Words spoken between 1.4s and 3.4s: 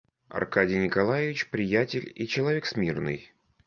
приятель и человек смирный.